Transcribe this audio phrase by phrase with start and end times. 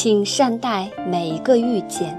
[0.00, 2.16] 请善待每一个遇见。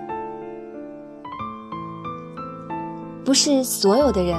[3.24, 4.38] 不是所有的人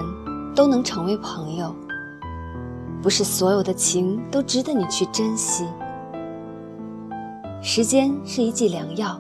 [0.55, 1.75] 都能成为朋友，
[3.01, 5.67] 不是所有的情都值得你去珍惜。
[7.63, 9.19] 时间是一剂良药，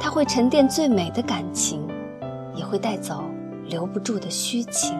[0.00, 1.86] 它会沉淀最美的感情，
[2.54, 3.22] 也会带走
[3.66, 4.96] 留不住的虚情。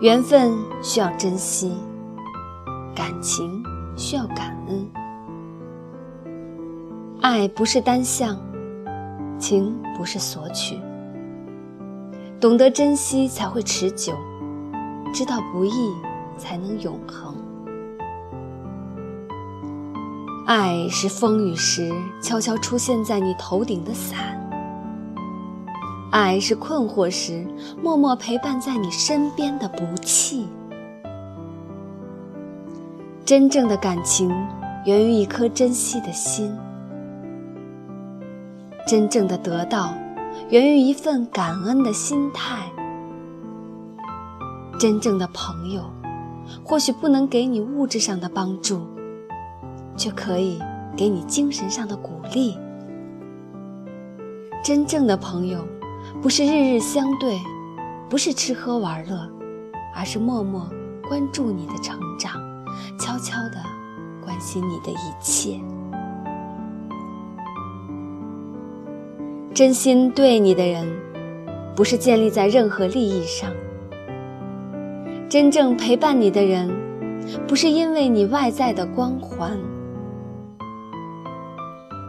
[0.00, 1.74] 缘分需要珍惜，
[2.94, 3.60] 感情
[3.96, 4.88] 需要感恩。
[7.20, 8.38] 爱不是单向。
[9.38, 10.80] 情不是索取，
[12.40, 14.14] 懂得珍惜才会持久，
[15.12, 15.92] 知道不易
[16.38, 17.34] 才能永恒。
[20.46, 24.40] 爱是风雨时悄悄出现在你头顶的伞，
[26.10, 27.46] 爱是困惑时
[27.82, 30.48] 默默陪伴在你身边的不弃。
[33.22, 34.30] 真正的感情
[34.86, 36.50] 源于一颗珍惜的心。
[38.86, 39.92] 真正的得到，
[40.48, 42.70] 源于一份感恩的心态。
[44.78, 45.82] 真正的朋友，
[46.62, 48.86] 或许不能给你物质上的帮助，
[49.96, 50.62] 却可以
[50.96, 52.56] 给你精神上的鼓励。
[54.62, 55.66] 真正的朋友，
[56.22, 57.40] 不是日日相对，
[58.08, 59.28] 不是吃喝玩乐，
[59.96, 60.64] 而是默默
[61.08, 62.40] 关注你的成长，
[63.00, 63.60] 悄悄地
[64.24, 65.60] 关心你的一切。
[69.56, 70.86] 真心对你的人，
[71.74, 73.50] 不是建立在任何利益上；
[75.30, 76.70] 真正陪伴你的人，
[77.48, 79.58] 不是因为你外在的光环。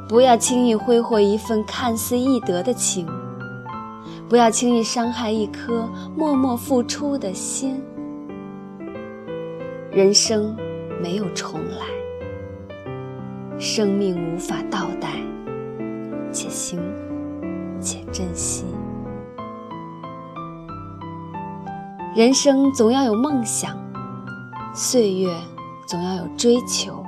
[0.09, 3.07] 不要轻易挥霍一份看似易得的情，
[4.27, 7.81] 不要轻易伤害一颗默默付出的心。
[9.89, 10.53] 人生
[11.01, 12.77] 没有重来，
[13.57, 15.13] 生命无法倒带，
[16.29, 16.77] 且行。
[17.87, 18.65] 且珍惜。
[22.13, 23.77] 人生总要有梦想，
[24.73, 25.33] 岁月
[25.87, 27.01] 总要有追求。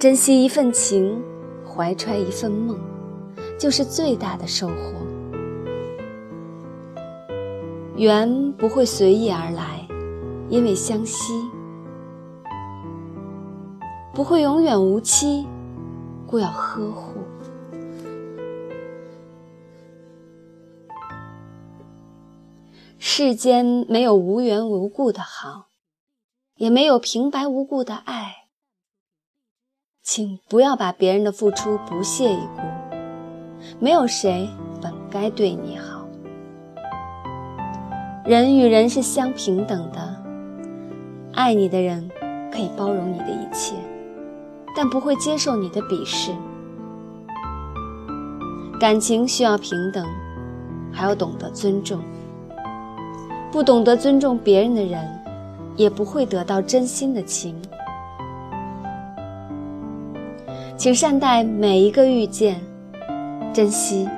[0.00, 1.22] 珍惜一份情，
[1.64, 2.76] 怀揣一份梦，
[3.56, 4.74] 就是最大的收获。
[7.94, 9.86] 缘不会随意而来，
[10.48, 11.32] 因为相惜；
[14.12, 15.46] 不会永远无期，
[16.26, 17.21] 故要呵护。
[23.04, 25.66] 世间没有无缘无故的好，
[26.54, 28.44] 也没有平白无故的爱。
[30.04, 32.62] 请不要把别人的付出不屑一顾。
[33.80, 34.48] 没有谁
[34.80, 36.06] 本该对你好。
[38.24, 40.22] 人与人是相平等的，
[41.32, 42.08] 爱你的人
[42.52, 43.74] 可以包容你的一切，
[44.76, 46.32] 但不会接受你的鄙视。
[48.78, 50.06] 感情需要平等，
[50.92, 52.00] 还要懂得尊重。
[53.52, 55.06] 不懂得尊重别人的人，
[55.76, 57.54] 也不会得到真心的情。
[60.78, 62.58] 请善待每一个遇见，
[63.52, 64.08] 珍惜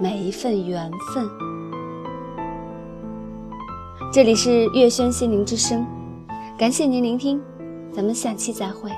[0.00, 1.24] 每一份缘分。
[4.12, 5.86] 这里是月轩心灵之声，
[6.58, 7.40] 感谢您聆听，
[7.92, 8.90] 咱们下期再会。